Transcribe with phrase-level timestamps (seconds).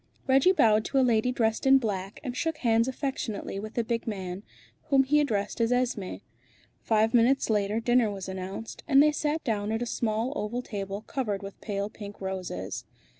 [0.25, 4.07] Reggie bowed to a lady dressed in black, and shook hands affectionately with the big
[4.07, 4.41] man,
[4.85, 6.21] whom he addressed as Esmé.
[6.81, 11.01] Five minutes later dinner was announced, and they sat down at a small oval table
[11.01, 12.83] covered with pale pink roses.